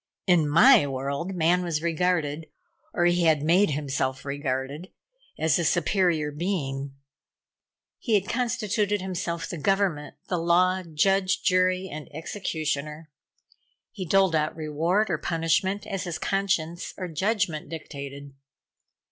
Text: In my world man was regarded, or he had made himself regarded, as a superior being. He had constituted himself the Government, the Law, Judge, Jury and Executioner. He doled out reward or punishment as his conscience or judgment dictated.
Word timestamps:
In 0.25 0.49
my 0.49 0.87
world 0.87 1.35
man 1.35 1.61
was 1.63 1.83
regarded, 1.83 2.47
or 2.91 3.05
he 3.05 3.25
had 3.25 3.43
made 3.43 3.69
himself 3.69 4.25
regarded, 4.25 4.89
as 5.37 5.59
a 5.59 5.63
superior 5.63 6.31
being. 6.31 6.95
He 7.99 8.15
had 8.15 8.27
constituted 8.27 8.99
himself 8.99 9.47
the 9.47 9.59
Government, 9.59 10.15
the 10.27 10.39
Law, 10.39 10.81
Judge, 10.81 11.43
Jury 11.43 11.87
and 11.87 12.09
Executioner. 12.15 13.11
He 13.91 14.03
doled 14.03 14.33
out 14.35 14.55
reward 14.55 15.11
or 15.11 15.19
punishment 15.19 15.85
as 15.85 16.05
his 16.05 16.17
conscience 16.17 16.95
or 16.97 17.07
judgment 17.07 17.69
dictated. 17.69 18.33